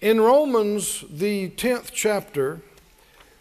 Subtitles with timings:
[0.00, 2.60] In Romans, the 10th chapter,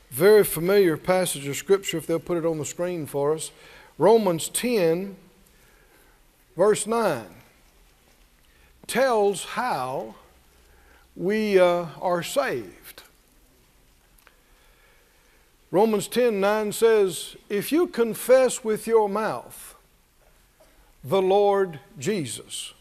[0.10, 3.52] very familiar passage of Scripture, if they'll put it on the screen for us.
[4.00, 5.16] Romans 10,
[6.56, 7.26] verse 9,
[8.88, 10.16] tells how
[11.16, 13.04] we uh, are saved.
[15.70, 19.76] Romans 10 9 says, If you confess with your mouth
[21.04, 22.74] the Lord Jesus,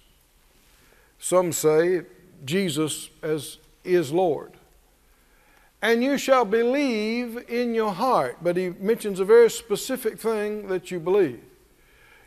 [1.18, 2.02] some say
[2.42, 4.52] Jesus as is Lord.
[5.82, 8.38] And you shall believe in your heart.
[8.42, 11.42] But he mentions a very specific thing that you believe.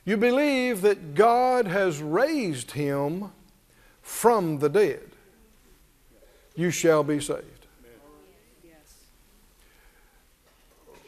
[0.05, 3.32] You believe that God has raised him
[4.02, 5.02] from the dead.
[6.55, 7.68] You shall be saved.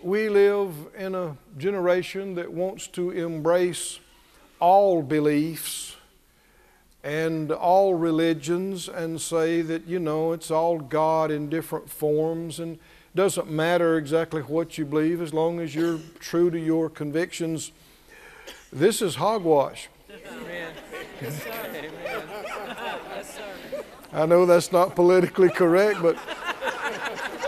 [0.04, 4.00] We live in a generation that wants to embrace
[4.60, 5.96] all beliefs
[7.04, 12.78] and all religions and say that, you know, it's all God in different forms and
[13.16, 17.72] doesn't matter exactly what you believe as long as you're true to your convictions.
[18.72, 19.90] This is hogwash.
[20.10, 20.74] Amen.
[21.22, 21.50] Yes, sir.
[21.50, 21.92] Amen.
[23.16, 23.84] Yes, sir.
[24.14, 26.18] I know that's not politically correct, but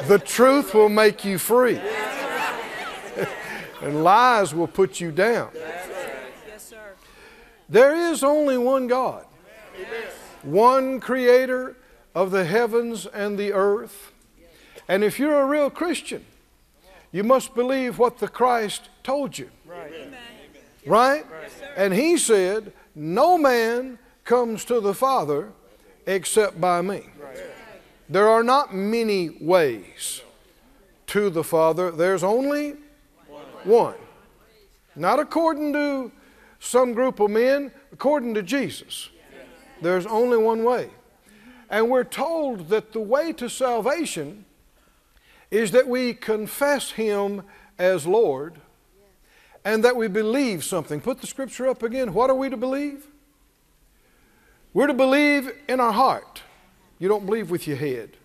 [0.08, 1.80] the truth will make you free.
[3.82, 5.50] and lies will put you down.
[5.54, 6.94] Yes, sir.
[7.70, 9.26] There is only one God.
[10.44, 11.76] One creator
[12.14, 14.12] of the heavens and the earth.
[14.88, 16.26] And if you're a real Christian,
[17.12, 19.50] you must believe what the Christ told you.
[20.86, 21.26] Right?
[21.78, 25.52] And he said, No man comes to the Father
[26.06, 27.04] except by me.
[28.10, 30.22] There are not many ways
[31.08, 32.76] to the Father, there's only
[33.64, 33.96] one.
[34.96, 36.12] Not according to
[36.60, 39.10] some group of men, according to Jesus.
[39.84, 40.90] There's only one way.
[41.70, 44.46] And we're told that the way to salvation
[45.52, 47.44] is that we confess Him
[47.78, 48.56] as Lord
[49.66, 51.00] and that we believe something.
[51.00, 52.14] Put the scripture up again.
[52.14, 53.08] What are we to believe?
[54.74, 56.42] We're to believe in our heart.
[57.00, 58.18] You don't believe with your head.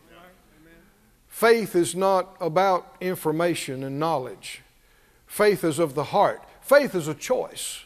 [1.29, 4.63] Faith is not about information and knowledge.
[5.27, 6.43] Faith is of the heart.
[6.61, 7.85] Faith is a choice.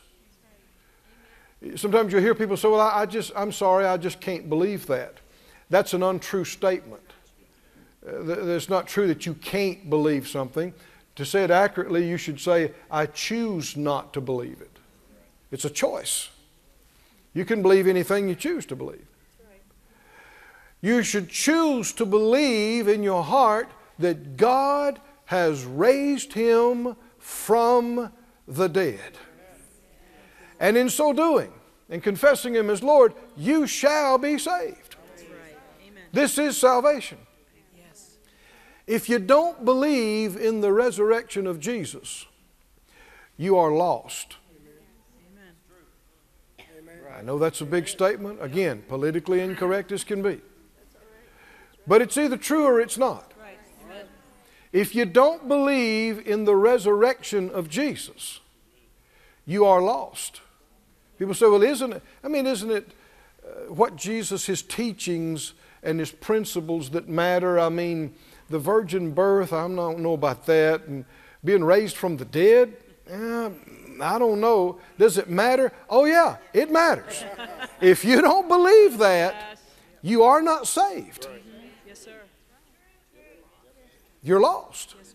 [1.77, 5.19] Sometimes you'll hear people say, Well, I, just, I'm sorry, I just can't believe that.
[5.71, 7.03] That's an untrue statement.
[8.07, 10.75] Uh, it's not true that you can't believe something.
[11.17, 14.79] To say it accurately, you should say, I choose not to believe it.
[15.51, 16.31] It's a choice.
[17.35, 19.07] You can believe anything you choose to believe.
[20.81, 23.69] You should choose to believe in your heart
[24.01, 28.13] that God has raised him from
[28.49, 29.17] the dead.
[30.63, 31.53] And in so doing,
[31.91, 34.95] and confessing Him as Lord, you shall be saved.
[36.13, 37.19] This is salvation.
[37.77, 38.17] Yes.
[38.87, 42.27] If you don't believe in the resurrection of Jesus,
[43.37, 44.37] you are lost.
[46.61, 47.01] Amen.
[47.19, 48.41] I know that's a big statement.
[48.41, 50.41] Again, politically incorrect as can be.
[51.89, 53.33] But it's either true or it's not.
[54.73, 58.39] If you don't believe in the resurrection of Jesus,
[59.45, 60.41] you are lost.
[61.23, 62.03] People say, well, isn't it?
[62.25, 62.91] I mean, isn't it
[63.47, 67.61] uh, what Jesus, his teachings and his principles that matter?
[67.61, 68.13] I mean,
[68.51, 70.89] the virgin birth, I don't know about that.
[70.89, 71.05] And
[71.45, 72.77] being raised from the dead,
[73.09, 73.51] eh,
[74.01, 74.81] I don't know.
[74.99, 75.71] Does it matter?
[75.89, 77.23] Oh, yeah, it matters.
[77.81, 79.61] if you don't believe that,
[80.03, 81.29] you are not saved.
[81.87, 82.17] Yes, sir.
[84.25, 84.97] You're lost.
[84.99, 85.15] Yes,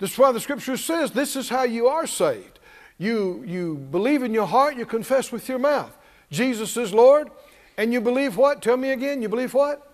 [0.00, 2.53] That's why the scripture says this is how you are saved.
[2.98, 5.96] You, you believe in your heart, you confess with your mouth.
[6.30, 7.30] Jesus is Lord,
[7.76, 8.62] and you believe what?
[8.62, 9.92] Tell me again, you believe what?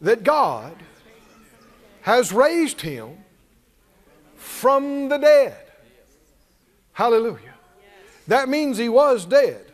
[0.00, 0.76] That God
[2.02, 3.18] has raised him
[4.36, 5.56] from the dead.
[6.92, 7.54] Hallelujah.
[8.28, 9.64] That means he was dead.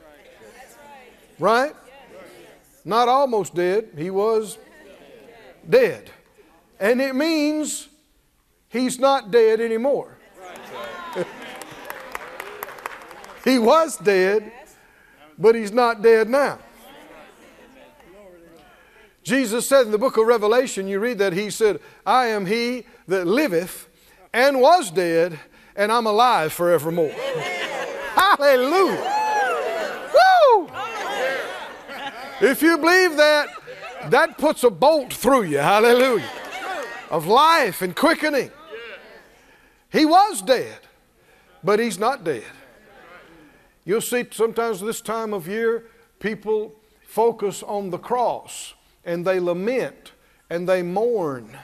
[1.38, 1.74] Right?
[2.84, 4.58] Not almost dead, he was
[5.68, 6.10] dead.
[6.80, 7.88] And it means
[8.68, 10.18] he's not dead anymore.
[13.44, 14.52] He was dead,
[15.38, 16.58] but he's not dead now.
[19.24, 22.86] Jesus said in the book of Revelation, you read that he said, I am he
[23.06, 23.88] that liveth
[24.32, 25.38] and was dead,
[25.76, 27.10] and I'm alive forevermore.
[28.14, 29.20] Hallelujah.
[30.14, 30.70] Woo!
[32.40, 33.48] If you believe that,
[34.06, 35.58] that puts a bolt through you.
[35.58, 36.28] Hallelujah.
[37.10, 38.50] Of life and quickening.
[39.90, 40.78] He was dead,
[41.62, 42.44] but he's not dead.
[43.84, 45.86] You'll see sometimes this time of year,
[46.20, 48.74] people focus on the cross
[49.04, 50.12] and they lament
[50.48, 51.56] and they mourn.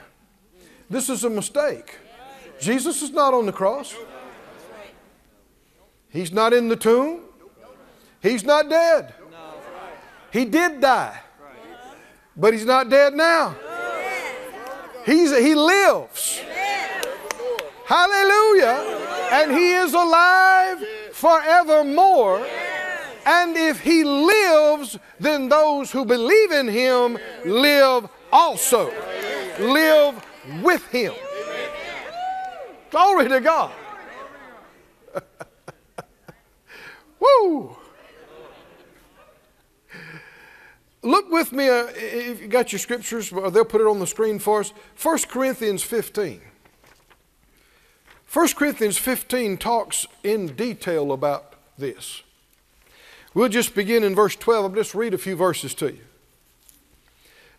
[0.89, 1.97] This is a mistake.
[2.59, 3.95] Jesus is not on the cross.
[6.09, 7.21] He's not in the tomb.
[8.21, 9.13] He's not dead.
[10.31, 11.19] He did die.
[12.35, 13.55] But he's not dead now.
[15.05, 16.41] He's, he lives.
[17.85, 19.29] Hallelujah.
[19.31, 20.85] And he is alive
[21.19, 22.45] forevermore.
[23.25, 28.91] And if he lives, then those who believe in him live also.
[29.59, 30.25] Live
[30.63, 31.13] with him.
[32.89, 33.71] Glory to God.
[37.19, 37.75] Woo!
[41.01, 44.07] Look with me, uh, if you got your scriptures, or they'll put it on the
[44.07, 44.73] screen for us.
[45.01, 46.41] 1 Corinthians 15.
[48.31, 52.21] 1 Corinthians 15 talks in detail about this.
[53.33, 54.65] We'll just begin in verse 12.
[54.65, 56.01] I'll just read a few verses to you.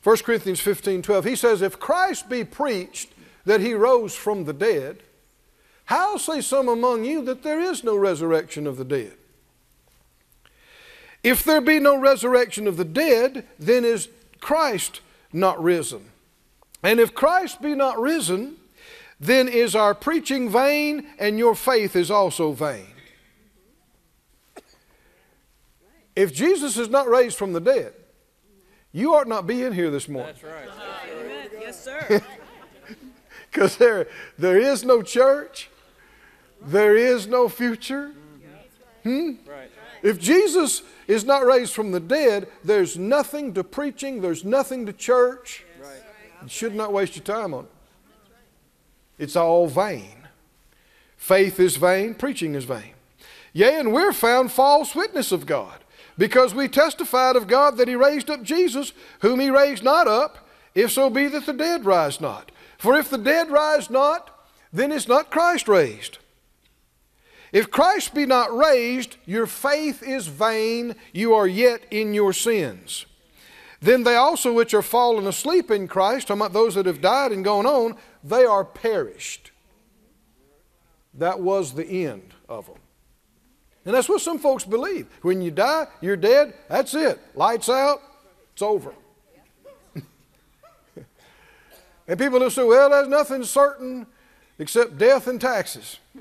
[0.05, 1.25] 1 Corinthians 15 12.
[1.25, 3.13] He says, If Christ be preached
[3.45, 5.03] that he rose from the dead,
[5.87, 9.15] how say some among you that there is no resurrection of the dead?
[11.25, 14.09] If there be no resurrection of the dead, then is
[14.41, 15.01] Christ
[15.33, 16.07] not risen?
[16.83, 18.57] And if Christ be not risen,
[19.21, 22.87] then is our preaching vain, and your faith is also vain.
[26.17, 27.93] If Jesus is not raised from the dead,
[28.93, 30.35] you ought not be in here this morning.
[30.35, 30.69] That's right.
[31.21, 31.49] Amen.
[31.61, 32.23] Yes, sir.
[33.51, 34.07] Because there,
[34.39, 35.71] there is no church,
[36.63, 38.13] there is no future.
[39.03, 39.33] Hmm?
[39.45, 39.71] Right.
[40.03, 44.93] If Jesus is not raised from the dead, there's nothing to preaching, there's nothing to
[44.93, 45.65] church.
[45.83, 45.91] Right.
[46.43, 47.71] You should not waste your time on it.
[49.21, 50.27] It's all vain.
[51.19, 52.95] Faith is vain, preaching is vain.
[53.53, 55.79] Yea, and we're found false witness of God,
[56.17, 60.49] because we testified of God that He raised up Jesus, whom He raised not up,
[60.75, 62.51] if so be that the dead rise not.
[62.79, 64.31] For if the dead rise not,
[64.73, 66.17] then is not Christ raised.
[67.53, 73.05] If Christ be not raised, your faith is vain, you are yet in your sins.
[73.81, 77.33] Then they also which are fallen asleep in Christ, talking about those that have died
[77.33, 79.51] and gone on, they are perished.
[81.15, 82.77] That was the end of them.
[83.87, 85.07] And that's what some folks believe.
[85.23, 87.19] When you die, you're dead, that's it.
[87.35, 88.03] Lights out,
[88.53, 88.93] it's over.
[92.07, 94.07] and people will say, well, there's nothing certain
[94.59, 95.99] except death and taxes.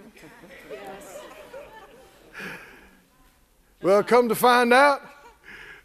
[3.81, 5.01] Well, come to find out,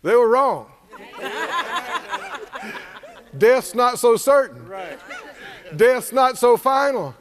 [0.02, 0.73] they were wrong.
[3.36, 4.66] Death's not so certain.
[4.68, 4.98] Right.
[5.76, 7.14] Death's not so final.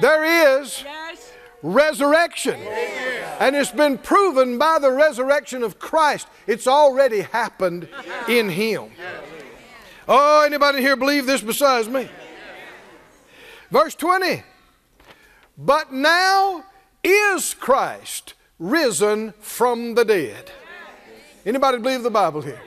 [0.00, 1.32] There is Yes.
[1.62, 2.60] resurrection.
[3.38, 6.26] And it's been proven by the resurrection of Christ.
[6.46, 7.88] It's already happened
[8.28, 8.90] in Him.
[10.08, 12.08] Oh, anybody here believe this besides me?
[13.70, 14.42] Verse 20.
[15.56, 16.64] But now
[17.04, 20.50] is Christ risen from the dead.
[21.46, 22.60] Anybody believe the Bible here?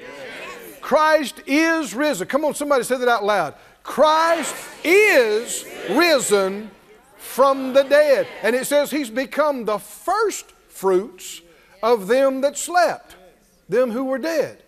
[0.84, 2.28] Christ is risen.
[2.28, 3.56] Come on, somebody say that out loud.
[3.84, 4.54] Christ
[4.84, 6.70] is risen
[7.16, 8.28] from the dead.
[8.42, 11.42] And it says he's become the first fruits
[11.82, 13.16] of them that slept,
[13.70, 14.62] them who were dead.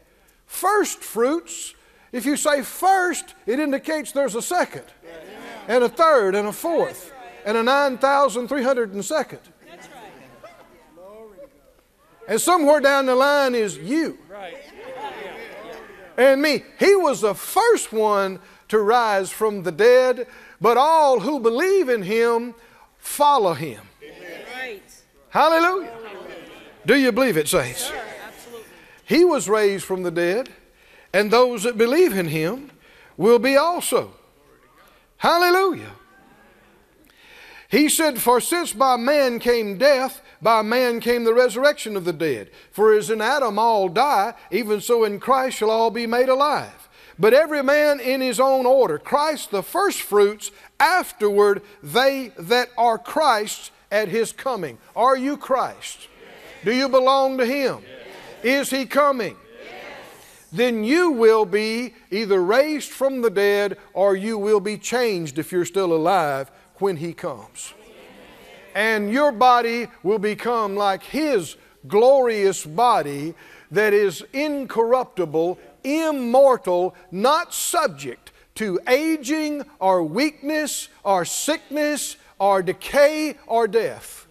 [0.45, 1.73] First fruits,
[2.13, 4.85] if you say first, it indicates there's a second,
[5.67, 7.11] and a third, and a fourth,
[7.45, 9.39] and a 9,302nd.
[12.29, 14.57] And somewhere down the line is you Right.
[16.17, 16.63] And me.
[16.79, 20.27] He was the first one to rise from the dead,
[20.59, 22.55] but all who believe in him
[22.97, 23.81] follow him.
[24.55, 24.81] Right.
[25.29, 25.91] Hallelujah.
[26.85, 27.91] Do you believe it, saints?
[28.25, 28.65] Absolutely.
[29.05, 30.49] He was raised from the dead,
[31.13, 32.71] and those that believe in him
[33.17, 34.13] will be also.
[35.17, 35.91] Hallelujah.
[37.69, 42.13] He said, For since by man came death, by man came the resurrection of the
[42.13, 42.51] dead.
[42.71, 46.89] For as in Adam all die, even so in Christ shall all be made alive.
[47.17, 48.97] But every man in his own order.
[48.97, 54.77] Christ the firstfruits, afterward they that are Christ's at his coming.
[54.95, 56.09] Are you Christ?
[56.63, 57.79] Do you belong to him?
[58.43, 59.37] Is he coming?
[60.51, 65.51] Then you will be either raised from the dead or you will be changed if
[65.51, 67.73] you're still alive when he comes.
[68.73, 71.55] And your body will become like his
[71.87, 73.33] glorious body
[73.71, 83.67] that is incorruptible, immortal, not subject to aging or weakness or sickness or decay or
[83.67, 84.27] death.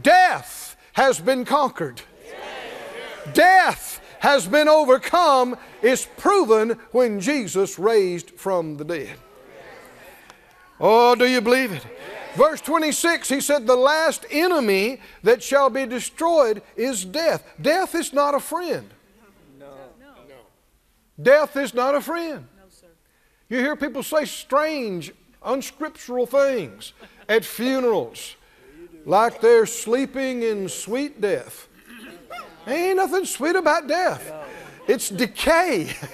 [0.00, 2.02] Death has been conquered.
[3.32, 9.18] Death has been overcome is proven when Jesus raised from the dead.
[10.80, 11.84] Oh, do you believe it?
[12.34, 17.44] Verse 26, he said, The last enemy that shall be destroyed is death.
[17.60, 18.90] Death is not a friend.
[19.58, 19.66] No.
[20.00, 20.34] no.
[21.22, 22.46] Death is not a friend.
[22.56, 22.88] No, sir.
[23.48, 25.12] You hear people say strange,
[25.44, 26.92] unscriptural things
[27.28, 28.34] at funerals,
[29.06, 31.68] like they're sleeping in sweet death.
[32.66, 34.32] Ain't nothing sweet about death,
[34.88, 35.94] it's decay.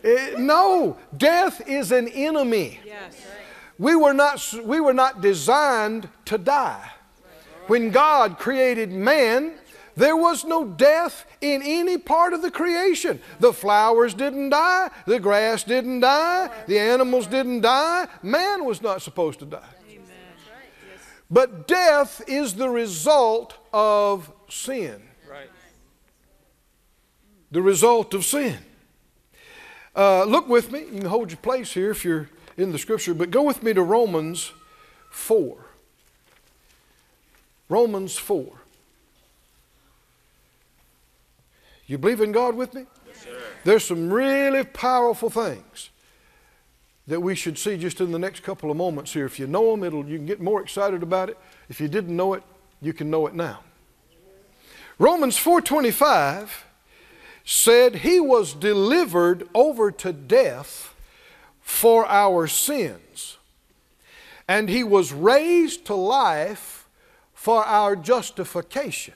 [0.00, 2.78] It- no, death is an enemy.
[2.86, 3.20] Yes.
[3.78, 6.90] We were not, we were not designed to die.
[7.68, 9.52] When God created man,
[9.94, 13.20] there was no death in any part of the creation.
[13.40, 18.08] The flowers didn't die, the grass didn't die, the animals didn't die.
[18.22, 19.74] Man was not supposed to die.
[21.30, 25.02] But death is the result of sin.
[27.50, 28.58] The result of sin.
[29.96, 30.80] Uh, look with me.
[30.80, 33.72] You can hold your place here if you're in the scripture, but go with me
[33.72, 34.52] to Romans
[35.10, 35.56] 4.
[37.68, 38.46] Romans 4.
[41.86, 42.84] You believe in God with me?
[43.64, 45.90] There's some really powerful things
[47.06, 49.24] that we should see just in the next couple of moments here.
[49.24, 51.38] If you know them, it'll, you can get more excited about it.
[51.68, 52.42] If you didn't know it,
[52.82, 53.60] you can know it now.
[54.98, 56.64] Romans 4:25
[57.44, 60.94] said he was delivered over to death
[61.68, 63.36] for our sins
[64.48, 66.88] and he was raised to life
[67.34, 69.12] for our justification.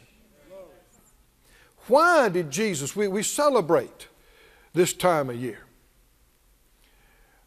[1.88, 4.06] Why did Jesus, we, we celebrate
[4.75, 5.61] this time of year?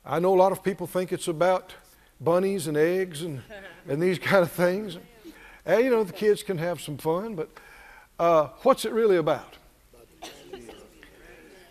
[0.03, 1.75] I know a lot of people think it's about
[2.19, 3.43] bunnies and eggs and,
[3.88, 4.97] and these kind of things.
[5.67, 7.50] And, you know, the kids can have some fun, but
[8.19, 9.53] uh, what's it really about?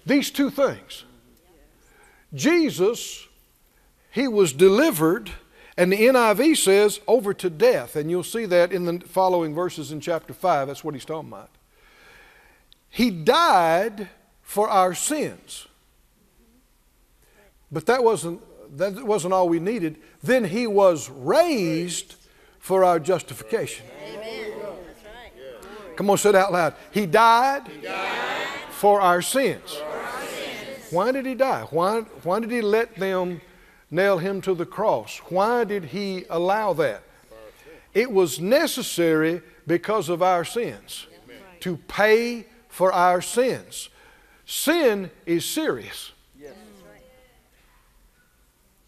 [0.07, 1.05] These two things.
[2.35, 3.27] Jesus,
[4.11, 5.31] he was delivered,
[5.77, 9.93] and the NIV says over to death, and you'll see that in the following verses
[9.93, 10.69] in chapter 5.
[10.69, 11.51] That's what he's talking about.
[12.91, 14.09] He died
[14.43, 15.67] for our sins.
[17.73, 18.41] But that wasn't,
[18.79, 19.97] that wasn't all we needed.
[20.23, 22.15] Then he was raised
[22.59, 23.85] for our justification.
[25.97, 26.75] Come on, say it out loud.
[26.91, 27.63] He died,
[28.71, 29.81] for our sins.
[30.95, 31.67] Why did he die?
[31.71, 33.41] Why, why did he let them
[33.91, 35.19] nail him to the cross?
[35.29, 37.03] Why did he allow that?
[37.93, 41.07] It was necessary because of our sins
[41.61, 43.89] to pay for our sins.
[44.47, 46.13] Sin is serious.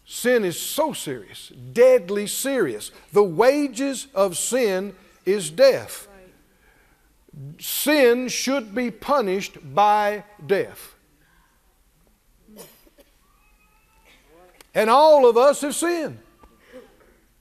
[0.05, 2.91] Sin is so serious, deadly serious.
[3.11, 4.95] The wages of sin
[5.25, 6.07] is death.
[7.59, 10.95] Sin should be punished by death.
[14.77, 16.19] And all of us have sinned.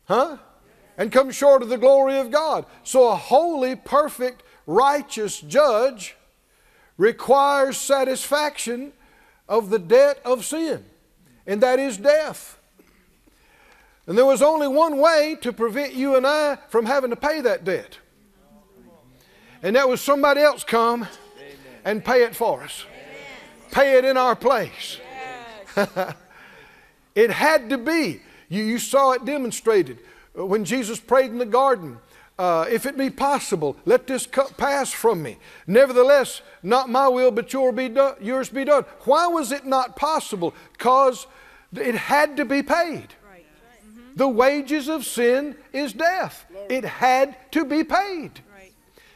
[0.06, 0.38] Huh?
[0.96, 2.64] And come short of the glory of God.
[2.82, 6.16] So a holy, perfect, righteous judge
[6.96, 8.94] requires satisfaction
[9.50, 10.82] of the debt of sin,
[11.46, 12.58] and that is death.
[14.06, 17.42] And there was only one way to prevent you and I from having to pay
[17.42, 17.98] that debt.
[19.62, 21.06] And that was somebody else come
[21.84, 22.86] and pay it for us.
[23.72, 25.00] Pay it in our place.
[27.16, 28.20] it had to be.
[28.48, 29.98] You, you saw it demonstrated
[30.34, 31.98] when Jesus prayed in the garden.
[32.38, 35.38] Uh, if it be possible, let this cup pass from me.
[35.66, 38.84] Nevertheless, not my will, but your be done, yours be done.
[39.04, 40.54] Why was it not possible?
[40.74, 41.26] Because
[41.74, 43.14] it had to be paid.
[43.26, 43.46] Right.
[44.14, 46.44] The wages of sin is death.
[46.68, 48.42] It had to be paid.
[48.54, 48.74] Right.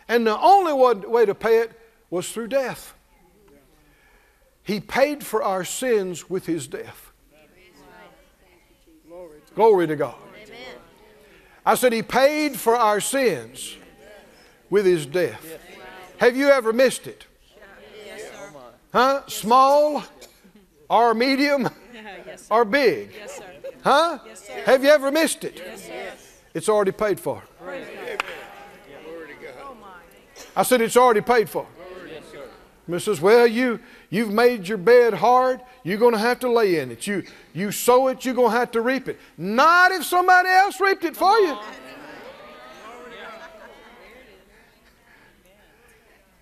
[0.09, 1.79] And the only one way to pay it
[2.09, 2.95] was through death.
[4.63, 7.10] He paid for our sins with his death.
[9.55, 10.15] Glory to God.
[11.65, 13.77] I said he paid for our sins
[14.71, 15.59] with his death.
[16.19, 17.27] Have you ever missed it?
[18.07, 18.53] Yes, sir.
[18.93, 19.23] Huh?
[19.27, 20.03] Small
[20.89, 21.69] or medium
[22.51, 23.13] or big?
[23.15, 23.45] Yes, sir.
[23.83, 24.19] Huh?
[24.65, 25.57] Have you ever missed it?
[25.57, 26.13] Yes, sir.
[26.55, 27.43] It's already paid for.
[27.63, 28.23] Praise God.
[29.63, 29.77] Oh.
[30.57, 31.67] I said it's already paid for.
[32.89, 33.79] Miss says, well, you
[34.09, 35.61] you've made your bed hard.
[35.83, 37.07] You're going to have to lay in it.
[37.07, 38.25] You you sow it.
[38.25, 39.19] You're going to have to reap it.
[39.37, 41.59] Not if somebody else reaped it for you.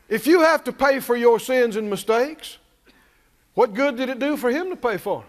[0.08, 2.58] If you have to pay for your sins and mistakes,
[3.54, 5.28] what good did it do for him to pay for them?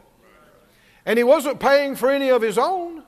[1.05, 3.03] And he wasn't paying for any of his own.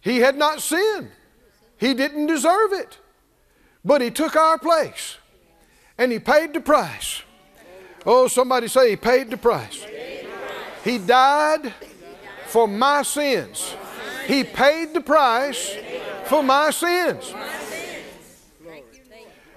[0.00, 1.10] He had not sinned.
[1.76, 2.98] He didn't deserve it.
[3.84, 5.18] But he took our place.
[5.98, 7.22] And He paid the price.
[8.10, 9.84] Oh, somebody say He paid the price.
[10.82, 11.74] He died
[12.46, 13.74] for my sins.
[14.26, 15.76] He paid the price
[16.24, 17.34] for my sins.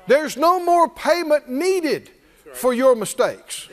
[0.06, 2.10] There's no more payment needed
[2.54, 3.70] for your mistakes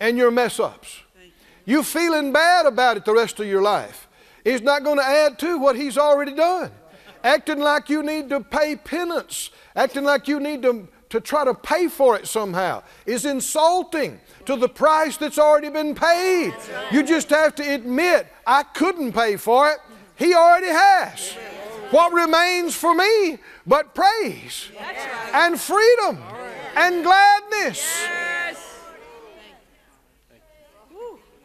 [0.00, 0.98] and your mess ups.
[1.64, 4.08] You feeling bad about it the rest of your life
[4.44, 6.72] is not going to add to what He's already done.
[7.22, 11.54] Acting like you need to pay penance, acting like you need to, to try to
[11.54, 16.54] pay for it somehow, is insulting to the price that's already been paid.
[16.90, 19.78] You just have to admit, I couldn't pay for it.
[20.16, 21.32] He already has.
[21.90, 24.68] What remains for me but praise
[25.32, 26.18] and freedom
[26.76, 28.06] and gladness?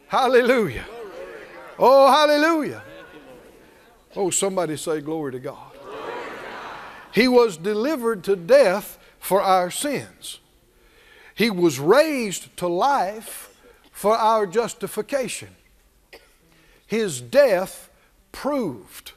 [0.08, 0.84] Hallelujah.
[1.78, 2.82] Oh, hallelujah.
[4.14, 5.72] Oh, somebody say, Glory to God.
[7.12, 10.38] He was delivered to death for our sins.
[11.34, 13.58] He was raised to life
[13.90, 15.48] for our justification.
[16.86, 17.88] His death
[18.32, 19.12] proved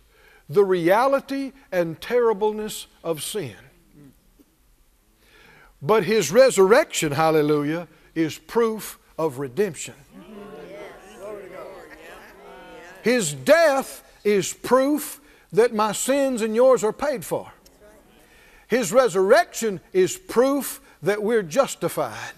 [0.47, 3.57] the reality and terribleness of sin.
[5.81, 9.95] But his resurrection, hallelujah, is proof of redemption.
[13.03, 15.19] His death is proof
[15.51, 17.51] that my sins and yours are paid for.
[18.67, 22.33] His resurrection is proof that we're justified.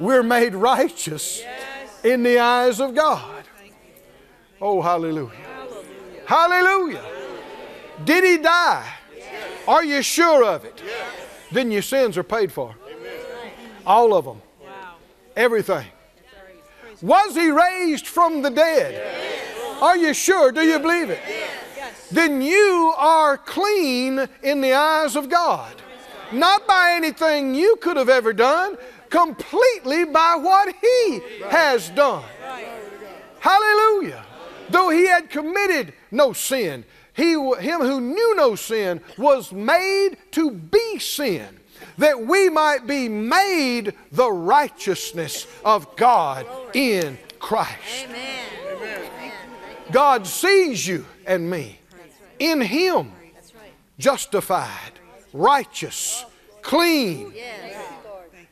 [0.00, 1.42] We're made righteous
[2.02, 3.44] in the eyes of God.
[4.60, 5.30] Oh, hallelujah.
[6.24, 7.04] Hallelujah.
[8.04, 8.92] Did he die?
[9.68, 10.82] Are you sure of it?
[11.52, 12.74] Then your sins are paid for.
[13.86, 14.42] All of them.
[15.36, 15.86] Everything.
[17.02, 19.82] Was he raised from the dead?
[19.82, 20.50] Are you sure?
[20.50, 21.20] Do you believe it?
[22.10, 25.74] Then you are clean in the eyes of God.
[26.32, 28.76] Not by anything you could have ever done,
[29.10, 32.24] completely by what he has done.
[33.40, 34.24] Hallelujah.
[34.70, 40.50] Though he had committed no sin, he, him who knew no sin was made to
[40.50, 41.60] be sin,
[41.98, 48.06] that we might be made the righteousness of God in Christ.
[48.08, 48.46] Amen.
[49.92, 51.78] God sees you and me
[52.38, 53.12] in Him,
[53.98, 54.92] justified,
[55.32, 56.24] righteous,
[56.62, 57.32] clean.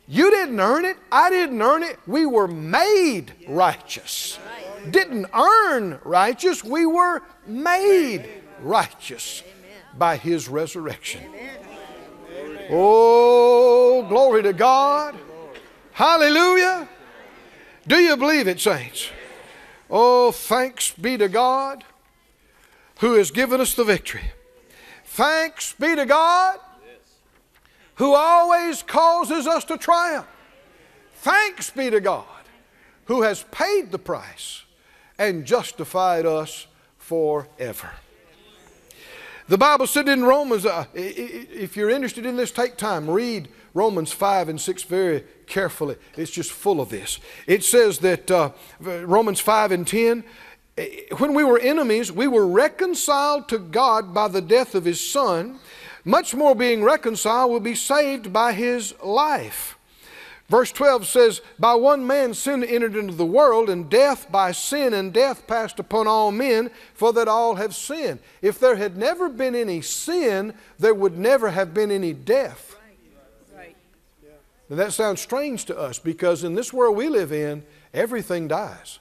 [0.07, 0.97] You didn't earn it.
[1.11, 1.99] I didn't earn it.
[2.07, 4.39] We were made righteous.
[4.91, 6.63] Didn't earn righteous.
[6.63, 8.29] We were made
[8.61, 9.43] righteous
[9.97, 11.23] by His resurrection.
[12.71, 15.17] Oh, glory to God.
[15.93, 16.89] Hallelujah.
[17.87, 19.09] Do you believe it, saints?
[19.91, 21.85] Oh, thanks be to God
[23.05, 24.33] who has given us the victory.
[25.05, 26.59] Thanks be to God
[27.97, 30.27] who always causes us to triumph.
[31.17, 32.25] Thanks be to God
[33.05, 34.63] who has paid the price
[35.19, 37.91] and justified us forever.
[39.49, 44.13] The Bible said in Romans, uh, if you're interested in this, take time, read Romans
[44.13, 45.97] 5 and 6 very carefully.
[46.17, 47.21] It's just full of this.
[47.47, 50.27] It says that uh, Romans 5 and 10, eh,
[51.19, 55.61] when we were enemies, we were reconciled to God by the death of His Son.
[56.05, 59.79] Much more being reconciled will be saved by His life.
[60.49, 64.93] Verse 12 says, By one man sin entered into the world, and death by sin,
[64.93, 68.19] and death passed upon all men, for that all have sinned.
[68.43, 72.77] If there had never been any sin, there would never have been any death.
[73.57, 73.77] Right.
[74.69, 78.99] Now that sounds strange to us because in this world we live in, everything dies.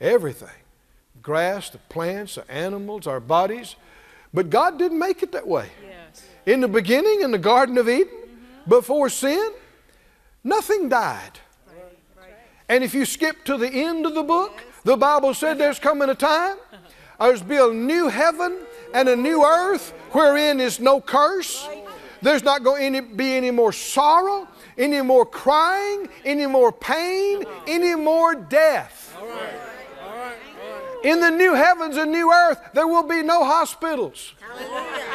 [0.00, 0.61] Everything.
[1.22, 3.76] Grass, the plants, the animals, our bodies.
[4.34, 5.68] But God didn't make it that way.
[5.86, 6.26] Yes.
[6.46, 8.70] In the beginning, in the Garden of Eden, mm-hmm.
[8.70, 9.52] before sin,
[10.44, 11.38] Nothing died.
[12.68, 16.08] And if you skip to the end of the book, the Bible said there's coming
[16.08, 16.56] a time,
[17.20, 18.58] there's be a new heaven
[18.94, 21.68] and a new earth wherein is no curse.
[22.22, 27.94] There's not going to be any more sorrow, any more crying, any more pain, any
[27.94, 29.16] more death.
[31.04, 34.34] In the new heavens and new earth, there will be no hospitals,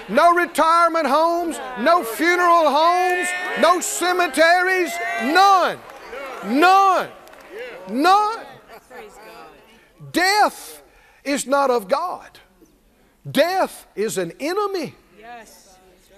[0.10, 3.28] no retirement homes, no funeral homes,
[3.62, 4.92] no cemeteries,
[5.24, 5.80] none.
[6.46, 7.10] None.
[7.90, 8.46] None.
[10.12, 10.84] Death
[11.24, 12.40] is not of God.
[13.30, 14.96] Death is an enemy.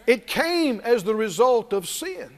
[0.07, 2.31] It came as the result of sin.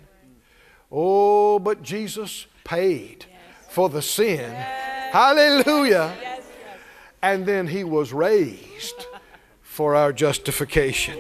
[0.91, 3.25] Oh, but Jesus paid
[3.69, 4.51] for the sin.
[4.51, 6.30] Hallelujah
[7.21, 9.05] and then he was raised
[9.62, 11.17] for our justification.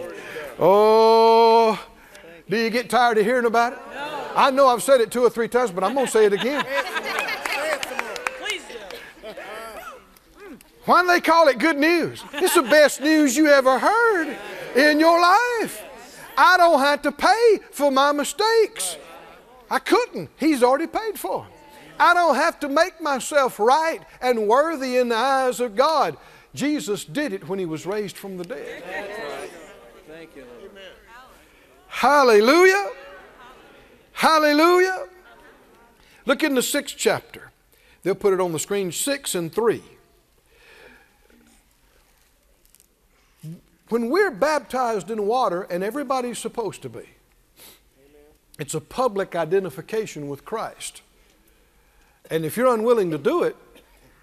[0.59, 1.83] Oh,
[2.49, 3.79] Do you get tired of hearing about it?
[3.93, 4.31] No.
[4.35, 6.33] I know I've said it two or three times, but I'm going to say it
[6.33, 6.65] again.
[10.85, 12.23] Why do they call it good news?
[12.33, 14.35] It's the best news you ever heard
[14.75, 15.85] in your life.
[16.37, 18.97] I don't have to pay for my mistakes.
[19.69, 20.29] I couldn't.
[20.37, 21.50] He's already paid for them.
[22.01, 26.17] I don't have to make myself right and worthy in the eyes of God.
[26.55, 28.83] Jesus did it when he was raised from the dead.
[30.07, 30.71] Thank you, Lord.
[31.87, 32.89] Hallelujah.
[34.13, 35.07] Hallelujah.
[36.25, 37.51] Look in the sixth chapter.
[38.01, 39.83] They'll put it on the screen, six and three.
[43.89, 47.09] When we're baptized in water, and everybody's supposed to be,
[48.57, 51.03] it's a public identification with Christ.
[52.31, 53.57] And if you're unwilling to do it,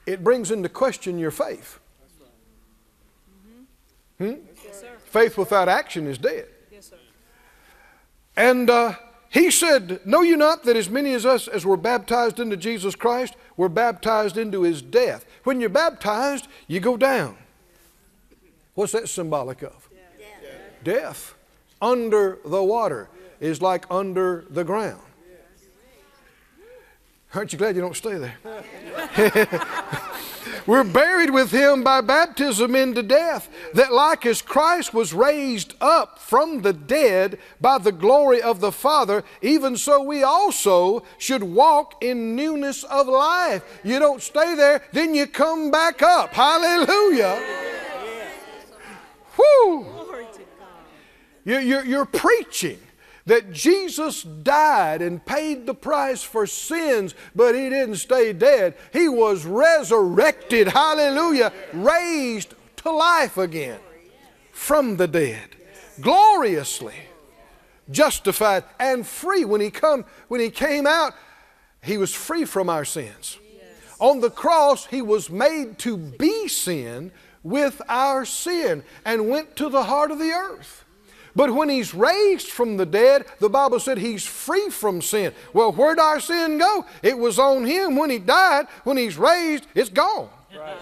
[0.06, 1.78] it brings into question your faith.
[4.16, 4.32] Hmm?
[4.64, 4.82] Yes.
[5.04, 6.46] Faith without action is dead.
[6.72, 6.90] Yes.
[8.34, 8.94] And uh,
[9.28, 12.94] he said, Know you not that as many as us as were baptized into Jesus
[12.94, 15.26] Christ were baptized into his death?
[15.44, 17.36] When you're baptized, you go down.
[18.74, 19.88] What's that symbolic of?
[20.82, 21.34] Death.
[21.82, 25.02] Under the water is like under the ground.
[27.34, 28.36] Aren't you glad you don't stay there?
[30.66, 36.18] We're buried with him by baptism into death, that like as Christ was raised up
[36.18, 42.02] from the dead by the glory of the Father, even so we also should walk
[42.02, 43.62] in newness of life.
[43.82, 46.30] You don't stay there, then you come back up.
[46.34, 47.42] Hallelujah.
[49.38, 49.84] Whoo!
[49.84, 50.46] Glory to God.
[51.44, 52.78] You- You're, you're preaching
[53.28, 58.74] that Jesus died and paid the price for sins, but he didn't stay dead.
[58.90, 63.80] He was resurrected, hallelujah, raised to life again
[64.50, 65.56] from the dead,
[66.00, 66.94] gloriously
[67.90, 69.44] justified and free.
[69.44, 71.12] When he come, when he came out,
[71.82, 73.38] he was free from our sins.
[74.00, 77.12] On the cross, he was made to be sin
[77.42, 80.86] with our sin and went to the heart of the earth.
[81.38, 85.32] But when he's raised from the dead, the Bible said he's free from sin.
[85.52, 86.84] Well, where'd our sin go?
[87.00, 88.66] It was on him when he died.
[88.82, 90.28] When he's raised, it's gone.
[90.52, 90.76] Wow.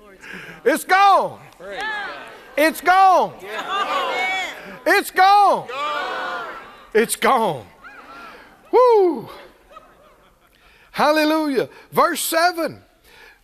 [0.00, 0.58] Glory to God.
[0.64, 1.40] It's gone.
[2.56, 3.34] It's gone.
[4.84, 5.68] It's gone.
[6.92, 7.66] It's gone.
[8.72, 9.28] Woo.
[10.90, 11.68] Hallelujah.
[11.92, 12.82] Verse 7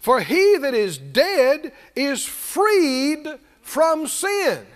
[0.01, 4.67] For he that is dead is freed from sin.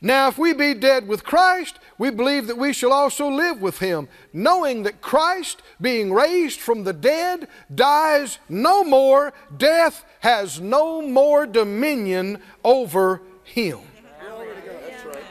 [0.00, 3.78] Now, if we be dead with Christ, we believe that we shall also live with
[3.78, 11.00] him, knowing that Christ, being raised from the dead, dies no more, death has no
[11.00, 13.80] more dominion over him.
[14.20, 15.22] That's right.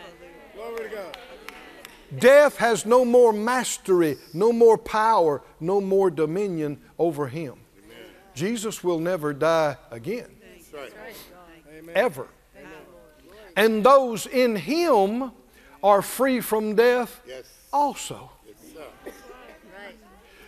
[2.19, 7.55] Death has no more mastery, no more power, no more dominion over him.
[8.33, 10.91] Jesus will never die again, That's right.
[11.01, 11.34] Amen.
[11.93, 12.27] Ever.
[13.55, 15.31] And those in him
[15.83, 17.21] are free from death
[17.71, 18.31] also.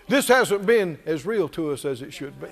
[0.07, 2.47] This hasn't been as real to us as it should be.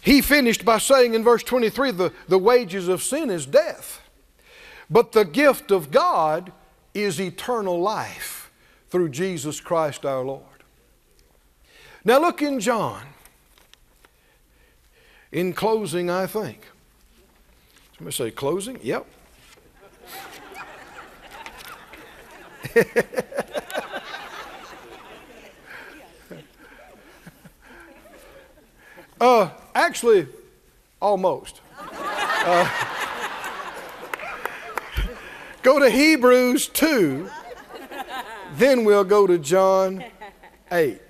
[0.00, 4.02] He finished by saying in verse 23 the, the wages of sin is death,
[4.90, 6.52] but the gift of God
[6.92, 8.50] is eternal life
[8.90, 10.42] through Jesus Christ our Lord.
[12.04, 13.02] Now look in John.
[15.32, 16.68] In closing, I think.
[18.04, 18.78] Somebody say closing?
[18.82, 19.06] Yep.
[29.20, 30.26] Uh, actually,
[31.00, 31.60] almost.
[31.80, 32.68] Uh,
[35.62, 37.30] go to Hebrews 2,
[38.56, 40.04] then we'll go to John
[40.70, 41.00] 8.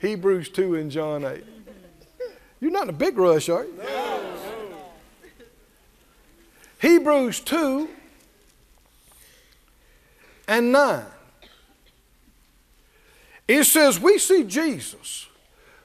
[0.00, 1.44] Hebrews 2 and John 8.
[2.60, 4.49] You're not in a big rush, are you?
[6.80, 7.88] Hebrews 2
[10.48, 11.04] and 9.
[13.46, 15.26] It says, We see Jesus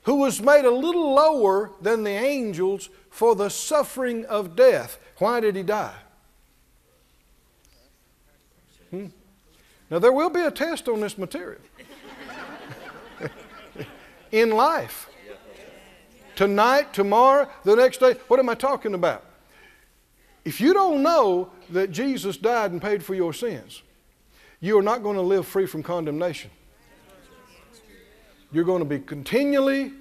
[0.03, 4.99] who was made a little lower than the angels for the suffering of death.
[5.17, 5.95] Why did he die?
[8.91, 9.07] Hmm?
[9.89, 11.61] Now, there will be a test on this material
[14.31, 15.09] in life.
[16.35, 18.13] Tonight, tomorrow, the next day.
[18.27, 19.24] What am I talking about?
[20.45, 23.81] If you don't know that Jesus died and paid for your sins,
[24.61, 26.51] you are not going to live free from condemnation.
[28.51, 29.91] You're going to be continually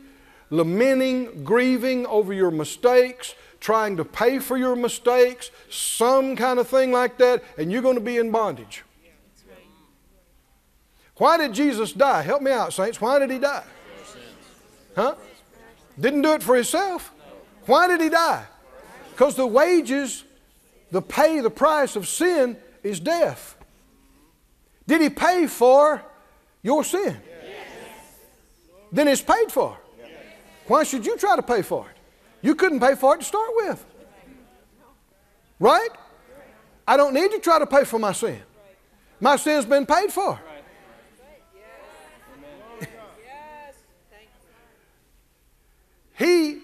[0.50, 6.92] lamenting, grieving over your mistakes, trying to pay for your mistakes, some kind of thing
[6.92, 8.84] like that, and you're going to be in bondage.
[11.16, 12.22] Why did Jesus die?
[12.22, 13.00] Help me out, saints.
[13.00, 13.64] Why did he die?
[14.94, 15.14] Huh?
[15.98, 17.12] Didn't do it for himself.
[17.66, 18.44] Why did he die?
[19.10, 20.23] Because the wages,
[20.94, 23.56] the pay, the price of sin is death.
[24.86, 26.00] Did he pay for
[26.62, 27.20] your sin?
[28.92, 29.76] Then it's paid for.
[30.68, 31.96] Why should you try to pay for it?
[32.42, 33.84] You couldn't pay for it to start with.
[35.58, 35.88] Right?
[36.86, 38.40] I don't need to try to pay for my sin.
[39.18, 40.38] My sin's been paid for.
[46.16, 46.60] he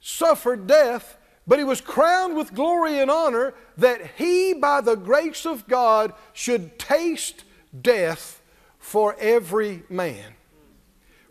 [0.00, 5.44] suffered death, but he was crowned with glory and honor that he, by the grace
[5.44, 7.44] of God, should taste
[7.80, 8.40] death
[8.78, 10.34] for every man.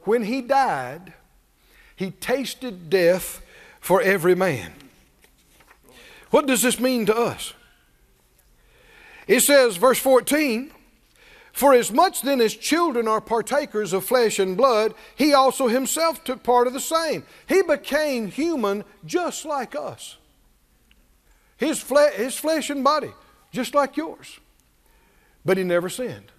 [0.04, 1.13] When he died,
[1.95, 3.41] he tasted death
[3.80, 4.74] for every man.
[6.32, 7.54] What does this mean to us?
[9.28, 10.71] It says, verse 14,
[11.51, 16.23] For as much then as children are partakers of flesh and blood, he also himself
[16.23, 17.23] took part of the same.
[17.47, 20.17] He became human just like us.
[21.57, 23.11] His, fle- his flesh and body,
[23.51, 24.39] just like yours.
[25.43, 26.31] But he never sinned.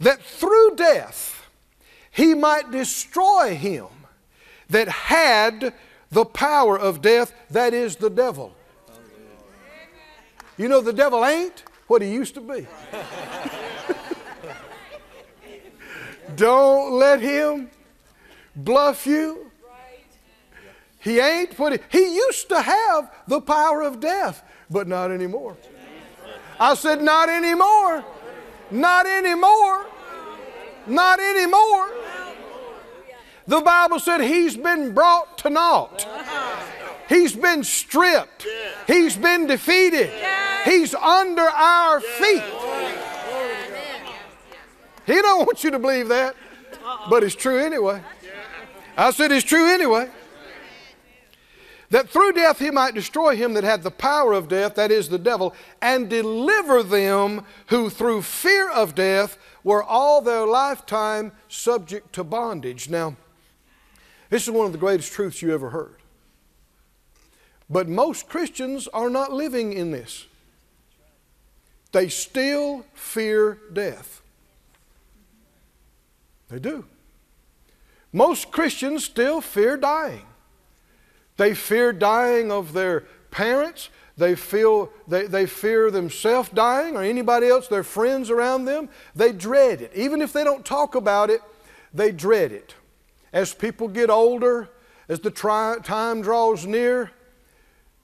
[0.00, 1.48] That through death
[2.10, 3.88] he might destroy him
[4.68, 5.74] that had
[6.10, 8.54] the power of death, that is the devil.
[10.56, 12.66] You know, the devil ain't what he used to be.
[16.36, 17.70] Don't let him
[18.56, 19.50] bluff you.
[21.00, 25.56] He ain't what he, he used to have the power of death, but not anymore.
[26.58, 28.04] I said, not anymore.
[28.70, 29.86] Not anymore.
[30.86, 31.90] Not anymore.
[33.46, 36.06] The Bible said he's been brought to naught.
[37.08, 38.46] He's been stripped.
[38.86, 40.10] He's been defeated.
[40.64, 42.42] He's under our feet.
[45.06, 46.34] He don't want you to believe that,
[47.10, 48.02] but it's true anyway.
[48.96, 50.10] I said it's true anyway.
[51.90, 55.08] That through death he might destroy him that had the power of death, that is
[55.08, 62.12] the devil, and deliver them who through fear of death were all their lifetime subject
[62.14, 62.88] to bondage.
[62.88, 63.16] Now,
[64.30, 65.96] this is one of the greatest truths you ever heard.
[67.70, 70.26] But most Christians are not living in this.
[71.92, 74.20] They still fear death.
[76.48, 76.84] They do.
[78.12, 80.26] Most Christians still fear dying.
[81.36, 83.88] They fear dying of their parents.
[84.16, 88.88] They, feel, they, they fear themselves dying or anybody else, their friends around them.
[89.16, 89.90] They dread it.
[89.94, 91.40] Even if they don't talk about it,
[91.92, 92.74] they dread it.
[93.32, 94.68] As people get older,
[95.08, 97.10] as the tri- time draws near,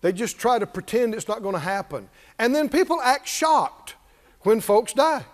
[0.00, 2.08] they just try to pretend it's not going to happen.
[2.38, 3.94] And then people act shocked
[4.40, 5.24] when folks die.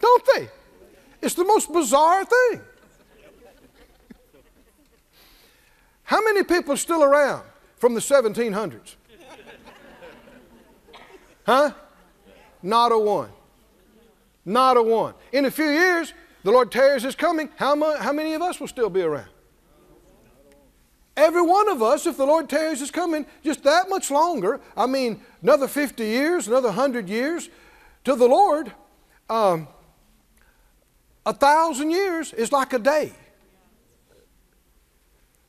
[0.00, 0.48] Don't they?
[1.20, 2.60] It's the most bizarre thing.
[6.04, 7.44] How many people are still around
[7.76, 8.94] from the 1700s?
[11.44, 11.72] Huh?
[12.62, 13.30] Not a one.
[14.44, 15.14] Not a one.
[15.32, 16.12] In a few years,
[16.44, 17.50] the Lord tarries his coming.
[17.56, 19.28] How, mu- how many of us will still be around?
[21.16, 24.86] Every one of us, if the Lord tarries his coming just that much longer, I
[24.86, 27.50] mean, another 50 years, another 100 years,
[28.04, 28.72] to the Lord,
[29.28, 29.68] um,
[31.28, 33.12] a thousand years is like a day.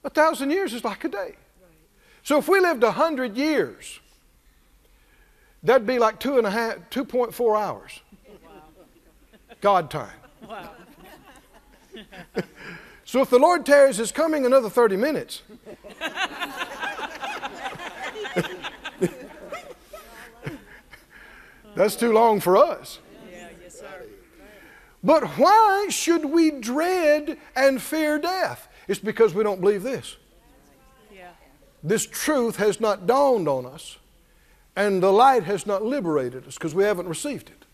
[0.04, 1.38] A thousand years is like a day.
[2.22, 4.02] So if we lived a hundred years,
[5.63, 8.02] that'd be like two and a half, 2.4 hours.
[9.62, 10.20] God time.
[10.46, 10.72] Wow.
[13.06, 15.44] So if the Lord tarries his coming another 30 minutes,
[21.74, 23.00] that's too long for us.
[25.04, 25.30] Yeah, yes, sir.
[25.30, 28.68] But why should we dread and fear death?
[28.88, 30.18] It's because we don't believe this.
[31.14, 31.30] Yeah.
[31.84, 33.98] This truth has not dawned on us,
[34.76, 37.66] and the light has not liberated us because we haven't received it.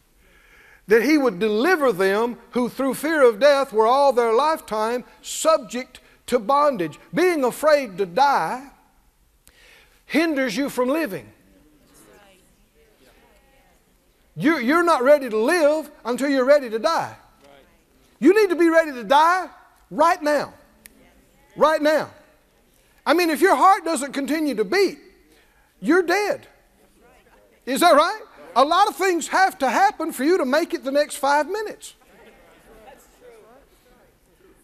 [0.88, 6.00] That He would deliver them who, through fear of death, were all their lifetime subject
[6.28, 7.00] to bondage.
[7.14, 8.70] Being afraid to die
[10.06, 11.32] hinders you from living.
[14.36, 17.15] You, you're not ready to live until you're ready to die.
[18.19, 19.50] You need to be ready to die
[19.89, 20.54] right now.
[21.56, 22.10] Right now.
[23.06, 24.98] I mean, if your heart doesn't continue to beat,
[25.80, 26.48] you're dead.
[27.65, 28.21] Is that right?
[28.56, 31.48] A lot of things have to happen for you to make it the next five
[31.48, 31.93] minutes.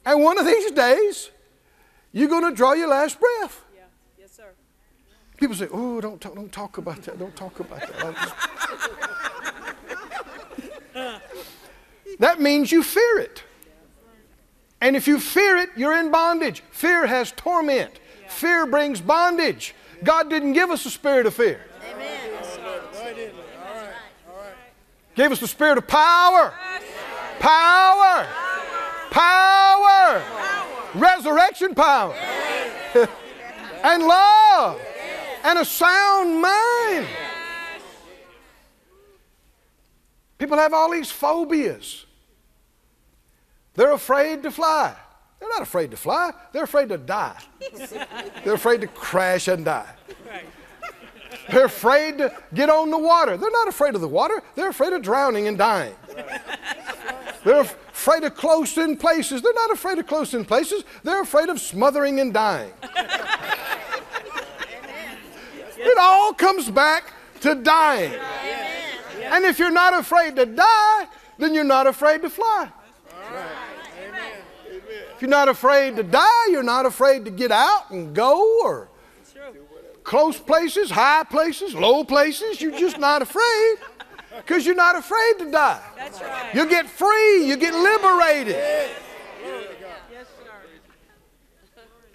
[0.05, 1.29] And one of these days,
[2.11, 3.63] you're going to draw your last breath.
[3.75, 3.83] Yeah.
[4.19, 4.49] Yes, sir.
[5.37, 7.19] People say, "Oh, don't talk, don't talk about that.
[7.19, 9.27] Don't talk about that."
[12.21, 13.43] That means you fear it.
[14.79, 16.61] And if you fear it, you're in bondage.
[16.69, 17.99] Fear has torment.
[18.29, 19.73] Fear brings bondage.
[20.03, 21.61] God didn't give us a spirit of fear.
[21.91, 22.31] Amen.
[25.15, 26.53] Gave us the spirit of power.
[27.39, 28.27] Power.
[29.09, 30.23] Power.
[30.93, 32.13] Resurrection power.
[33.83, 34.79] and love.
[35.43, 37.07] And a sound mind.
[40.37, 42.05] People have all these phobias.
[43.73, 44.95] They're afraid to fly.
[45.39, 47.37] They're not afraid to fly, they're afraid to die.
[48.43, 49.89] they're afraid to crash and die.
[51.49, 53.37] They're afraid to get on the water.
[53.37, 55.95] They're not afraid of the water, they're afraid of drowning and dying.
[57.43, 59.41] They're afraid of close in places.
[59.41, 62.71] They're not afraid of close in places, they're afraid of smothering and dying.
[65.77, 68.13] it all comes back to dying.
[69.23, 71.07] And if you're not afraid to die,
[71.39, 72.69] then you're not afraid to fly.
[75.15, 78.89] If you're not afraid to die, you're not afraid to get out and go or
[80.03, 82.59] close places, high places, low places.
[82.61, 83.75] You're just not afraid
[84.37, 85.81] because you're not afraid to die.
[85.95, 86.55] That's right.
[86.55, 88.55] You get free, you get liberated.
[88.55, 88.89] Yes.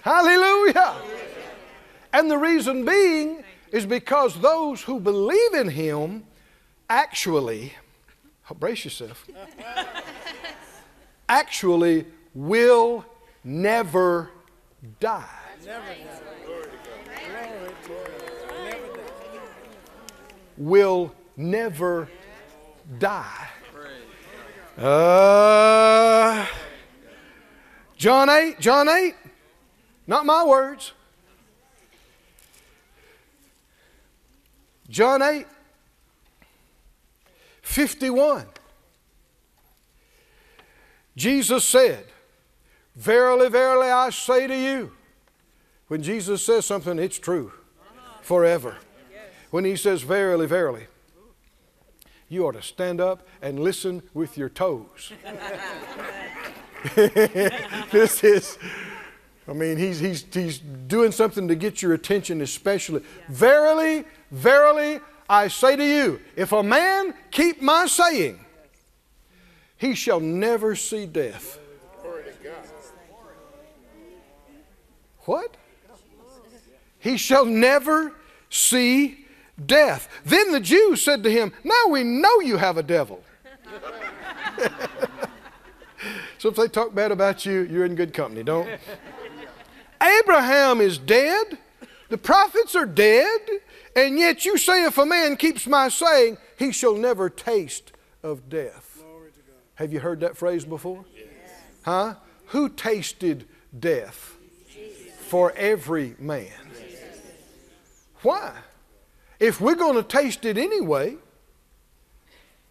[0.07, 0.95] Hallelujah.
[2.13, 6.23] And the reason being is because those who believe in Him
[6.89, 7.73] actually,
[8.49, 9.27] oh, brace yourself,
[11.29, 13.05] actually will
[13.45, 14.31] never
[15.01, 15.25] die.
[20.57, 22.09] Will never
[22.99, 23.49] die.
[24.79, 26.47] Uh,
[27.97, 29.15] John 8, John 8,
[30.07, 30.93] not my words.
[34.89, 35.47] John 8,
[37.63, 38.47] 51.
[41.17, 42.05] Jesus said,
[42.95, 44.93] Verily, verily, I say to you.
[45.89, 47.53] When Jesus says something, it's true
[48.23, 48.77] forever.
[49.51, 50.87] When he says, Verily, verily,
[52.29, 55.13] you ought to stand up and listen with your toes.
[56.95, 58.59] this is,
[59.47, 63.03] I mean, he's, he's, he's doing something to get your attention, especially.
[63.29, 68.41] Verily, verily, I say to you, if a man keep my saying,
[69.77, 71.59] he shall never see death.
[75.21, 75.57] What?
[76.99, 78.13] He shall never
[78.49, 79.27] see
[79.65, 80.09] death.
[80.25, 83.23] Then the Jews said to him, Now we know you have a devil.
[86.39, 88.43] so if they talk bad about you, you're in good company.
[88.43, 88.69] Don't.
[90.01, 91.59] Abraham is dead.
[92.09, 93.41] The prophets are dead.
[93.97, 98.49] And yet you say, if a man keeps my saying, he shall never taste of
[98.49, 98.86] death.
[99.77, 101.05] Have you heard that phrase before?
[101.83, 102.15] Huh?
[102.47, 103.47] Who tasted
[103.79, 104.37] death?
[105.21, 106.51] For every man.
[108.23, 108.53] Why?
[109.39, 111.17] If we're going to taste it anyway,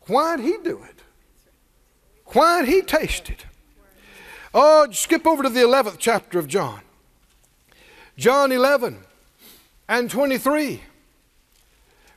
[0.07, 1.01] why'd he do it?
[2.27, 3.45] Why'd he taste it?
[4.53, 6.81] Oh, skip over to the 11th chapter of John.
[8.17, 8.99] John 11
[9.87, 10.81] and 23.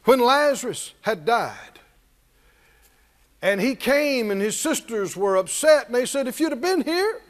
[0.05, 1.78] When Lazarus had died,
[3.41, 6.83] and he came, and his sisters were upset, and they said, If you'd have been
[6.83, 7.21] here,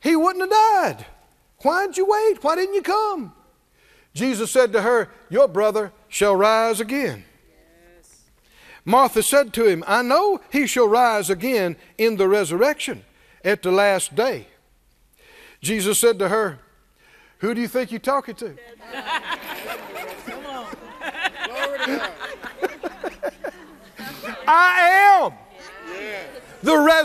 [0.00, 1.06] he wouldn't have died.
[1.58, 2.42] Why'd you wait?
[2.42, 3.32] Why didn't you come?
[4.14, 7.24] Jesus said to her, Your brother shall rise again.
[8.84, 13.04] Martha said to him, I know he shall rise again in the resurrection
[13.44, 14.48] at the last day.
[15.60, 16.58] Jesus said to her,
[17.38, 18.56] Who do you think you're talking to?
[24.46, 24.81] I am the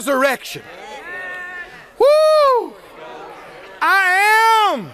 [0.07, 0.61] resurrection.
[1.99, 2.73] Woo!
[3.81, 4.91] I am.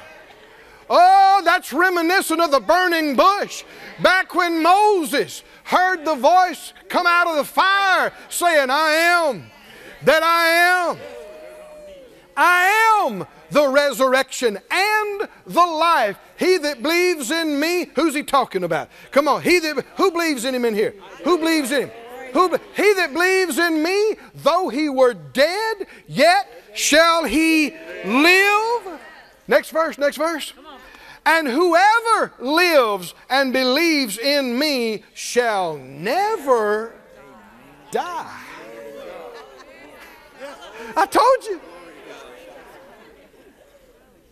[0.89, 3.64] Oh, that's reminiscent of the burning bush.
[4.01, 9.43] Back when Moses heard the voice come out of the fire saying, I am
[10.03, 10.47] that I
[10.91, 10.97] am.
[12.36, 16.18] I am the resurrection and the life.
[16.38, 18.89] He that believes in me, who's he talking about?
[19.11, 20.95] Come on, he that who believes in him in here?
[21.24, 21.91] Who believes in him?
[22.34, 27.76] Who, he that believes in me, though he were dead, yet shall he
[28.06, 29.00] live.
[29.48, 30.54] Next verse, next verse.
[31.26, 36.94] And whoever lives and believes in me shall never
[37.92, 38.42] die.
[40.98, 41.62] I told you.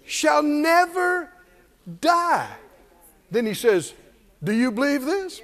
[0.06, 1.32] shall never
[2.02, 2.50] die.
[3.30, 3.94] Then he says,
[4.44, 5.42] Do you believe this?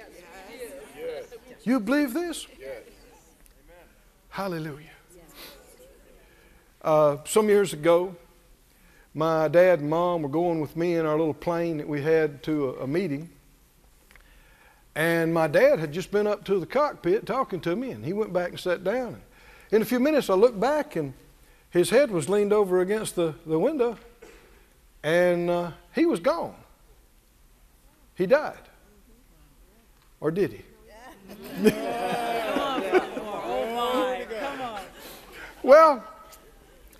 [1.68, 2.46] You believe this?
[2.58, 2.80] Yes.
[4.30, 4.88] Hallelujah.
[6.80, 8.16] Uh, some years ago,
[9.12, 12.42] my dad and mom were going with me in our little plane that we had
[12.44, 13.28] to a, a meeting.
[14.94, 18.14] And my dad had just been up to the cockpit talking to me, and he
[18.14, 19.08] went back and sat down.
[19.08, 19.20] And
[19.70, 21.12] in a few minutes, I looked back, and
[21.68, 23.98] his head was leaned over against the, the window,
[25.02, 26.56] and uh, he was gone.
[28.14, 28.56] He died.
[30.18, 30.58] Or did he?
[30.58, 30.62] Oh, my.
[30.62, 31.17] Come on.
[35.62, 36.02] Well,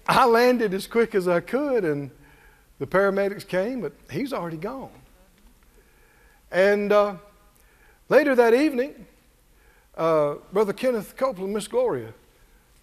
[0.06, 2.10] I landed as quick as I could, and
[2.78, 4.90] the paramedics came, but he's already gone.
[6.50, 7.14] And uh,
[8.08, 9.06] later that evening,
[9.96, 12.12] uh, Brother Kenneth Copeland, Miss Gloria,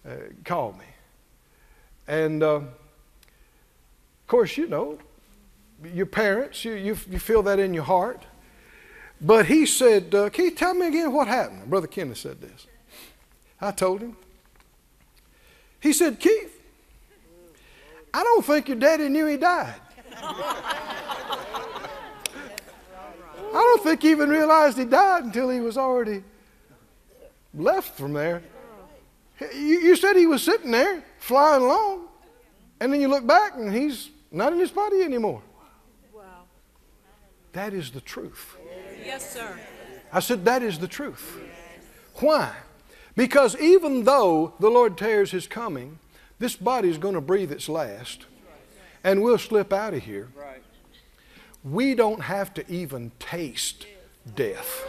[0.04, 0.86] uh, called me.
[2.08, 2.66] And uh, of
[4.26, 4.98] course, you know,
[5.92, 8.22] your parents, you, you, you feel that in your heart.
[9.20, 11.70] But he said, uh, you tell me again what happened?
[11.70, 12.66] Brother Kenneth said this.
[13.60, 14.16] I told him.
[15.80, 16.60] He said, Keith,
[18.12, 19.80] I don't think your daddy knew he died.
[23.48, 26.22] I don't think he even realized he died until he was already
[27.54, 28.42] left from there.
[29.40, 32.08] You, you said he was sitting there flying along,
[32.80, 35.42] and then you look back and he's not in his body anymore.
[37.52, 38.55] That is the truth.
[39.06, 39.58] Yes, sir.
[40.12, 41.38] I said, That is the truth.
[42.16, 42.52] Why?
[43.14, 45.98] Because even though the Lord tears his coming,
[46.38, 48.26] this body is going to breathe its last,
[49.04, 50.28] and we'll slip out of here.
[51.64, 53.86] We don't have to even taste
[54.34, 54.84] death.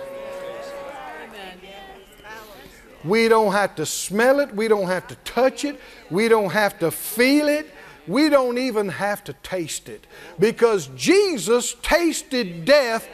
[3.04, 4.54] We don't have to smell it.
[4.54, 5.80] We don't have to touch it.
[6.10, 7.70] We don't have to feel it.
[8.08, 10.08] We don't even have to taste it.
[10.40, 13.08] Because Jesus tasted death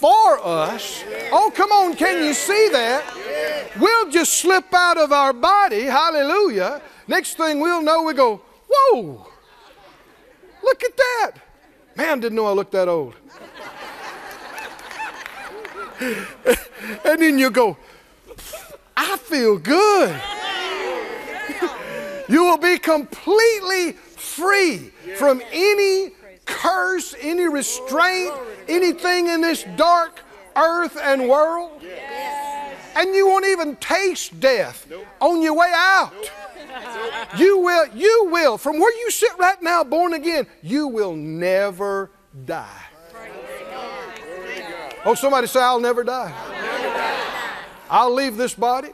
[0.00, 1.04] for us.
[1.30, 3.04] Oh, come on, can you see that?
[3.78, 5.82] We'll just slip out of our body.
[5.82, 6.80] Hallelujah.
[7.06, 9.26] Next thing we'll know, we go, whoa,
[10.62, 11.32] look at that.
[11.96, 13.14] Man, didn't know I looked that old.
[16.00, 17.76] and then you go,
[18.96, 20.18] I feel good.
[22.28, 26.12] you will be completely free from any
[26.50, 28.34] curse, any restraint,
[28.68, 30.20] anything in this dark
[30.56, 31.82] earth and world.
[32.96, 34.86] And you won't even taste death
[35.20, 36.12] on your way out.
[37.36, 42.10] You will, you will, from where you sit right now, born again, you will never
[42.44, 42.82] die.
[45.04, 46.32] Oh, somebody say, I'll never die.
[47.88, 48.90] I'll leave this body,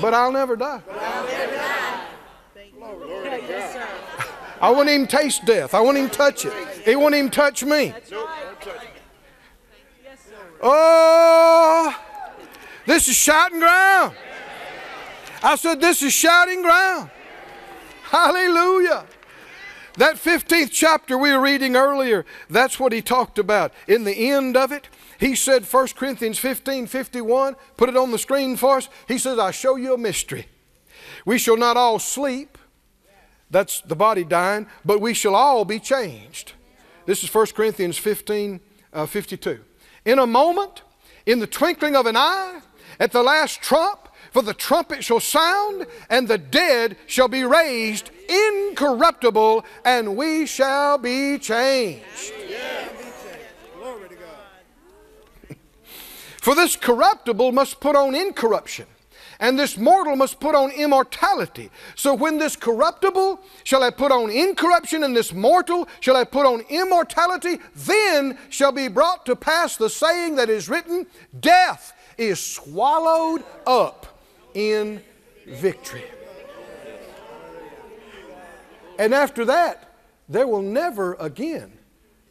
[0.00, 0.82] but I'll never die.
[3.48, 4.07] Yes, sir.
[4.60, 5.74] I won't even taste death.
[5.74, 6.52] I won't even touch it.
[6.86, 7.94] It won't even touch me.
[10.60, 11.94] Oh,
[12.86, 14.16] this is shouting ground.
[15.42, 17.10] I said, This is shouting ground.
[18.04, 19.06] Hallelujah.
[19.96, 23.72] That 15th chapter we were reading earlier, that's what he talked about.
[23.86, 24.88] In the end of it,
[25.18, 28.88] he said, 1 Corinthians 15 51, put it on the screen for us.
[29.06, 30.46] He says, I show you a mystery.
[31.24, 32.57] We shall not all sleep,
[33.50, 36.52] that's the body dying, but we shall all be changed.
[37.06, 38.60] This is 1 Corinthians 15
[38.92, 39.60] uh, 52.
[40.04, 40.82] In a moment,
[41.26, 42.60] in the twinkling of an eye,
[43.00, 48.10] at the last trump, for the trumpet shall sound, and the dead shall be raised
[48.28, 52.04] incorruptible, and we shall be changed.
[56.40, 58.86] For this corruptible must put on incorruption,
[59.40, 61.70] and this mortal must put on immortality.
[61.94, 66.46] So when this corruptible shall have put on incorruption, and this mortal shall have put
[66.46, 71.06] on immortality, then shall be brought to pass the saying that is written
[71.38, 74.20] Death is swallowed up
[74.54, 75.02] in
[75.46, 76.04] victory.
[78.98, 79.94] And after that,
[80.28, 81.72] there will never again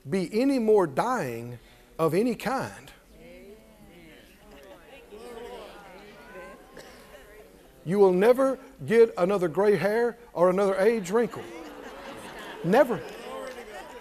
[0.10, 1.60] be any more dying
[1.98, 2.92] of any kind.
[7.88, 11.42] You will never get another gray hair or another age wrinkle.
[12.66, 13.00] Never.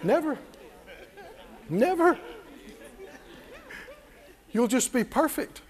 [0.03, 0.37] Never.
[1.69, 2.19] Never.
[4.51, 5.61] You'll just be perfect.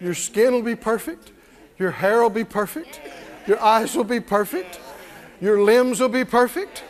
[0.00, 1.30] Your skin will be perfect.
[1.78, 3.00] Your hair will be perfect.
[3.46, 4.80] Your eyes will be perfect.
[5.40, 6.82] Your limbs will be perfect.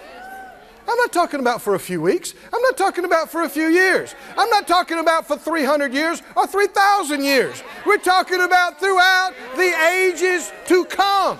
[0.86, 2.34] I'm not talking about for a few weeks.
[2.52, 4.14] I'm not talking about for a few years.
[4.36, 7.62] I'm not talking about for 300 years or 3,000 years.
[7.86, 11.38] We're talking about throughout the ages to come.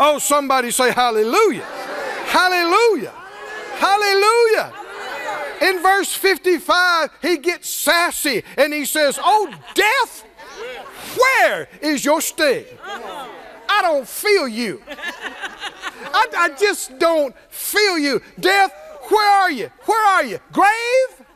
[0.00, 1.64] Oh, somebody say hallelujah.
[2.26, 3.12] Hallelujah.
[3.76, 4.72] Hallelujah.
[5.62, 10.24] In verse 55, he gets sassy and he says, Oh, death,
[11.16, 12.64] where is your sting?
[12.82, 14.82] I don't feel you.
[16.14, 18.22] I, I just don't feel you.
[18.38, 18.72] Death,
[19.08, 19.68] where are you?
[19.84, 20.38] Where are you?
[20.52, 21.26] Grave?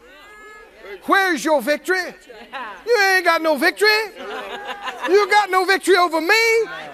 [1.04, 2.14] Where's your victory?
[2.86, 3.88] You ain't got no victory.
[5.08, 6.44] You got no victory over me.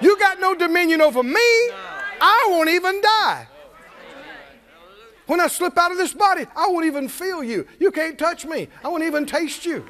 [0.01, 1.41] You got no dominion over me.
[2.21, 3.49] I won't even die.
[5.27, 7.67] When I slip out of this body, I won't even feel you.
[7.79, 8.69] You can't touch me.
[8.83, 9.85] I won't even taste you.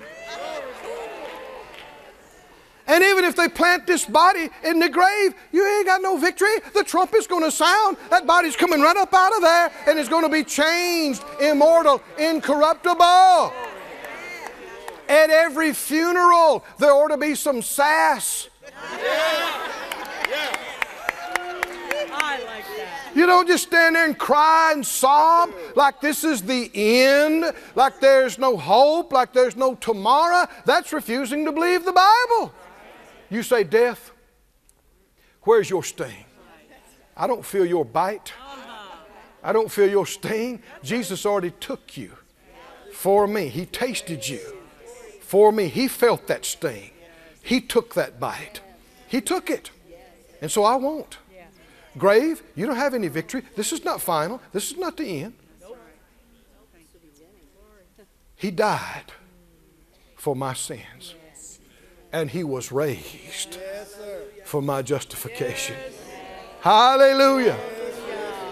[2.95, 6.61] And even if they plant this body in the grave, you ain't got no victory.
[6.74, 7.97] The trumpet's going to sound.
[8.09, 12.01] That body's coming right up out of there and it's going to be changed, immortal,
[12.20, 13.53] incorruptible.
[15.09, 18.49] At every funeral, there ought to be some sass.
[23.16, 27.99] You don't just stand there and cry and sob like this is the end, like
[27.99, 30.47] there's no hope, like there's no tomorrow.
[30.64, 32.53] That's refusing to believe the Bible.
[33.35, 34.12] You say, Death,
[35.43, 36.24] where's your sting?
[37.16, 38.32] I don't feel your bite.
[39.43, 40.62] I don't feel your sting.
[40.85, 42.12] Jesus already took you
[42.93, 43.49] for me.
[43.49, 44.39] He tasted you
[45.20, 45.66] for me.
[45.66, 46.93] He felt that sting.
[47.43, 48.61] He took that bite.
[49.09, 49.72] He took it.
[50.41, 51.18] And so I won't.
[51.99, 53.43] Grave, you don't have any victory.
[53.57, 54.41] This is not final.
[54.53, 55.35] This is not the end.
[58.37, 59.11] He died
[60.14, 61.16] for my sins.
[62.14, 63.58] And he was raised
[64.44, 65.74] for my justification.
[66.60, 67.58] Hallelujah.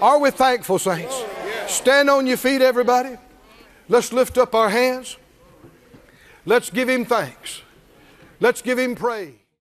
[0.02, 1.14] Are we thankful, saints?
[1.14, 3.16] Oh, Stand on your feet, everybody.
[3.88, 5.16] Let's lift up our hands.
[6.44, 7.62] Let's give him thanks.
[8.40, 9.41] Let's give him praise.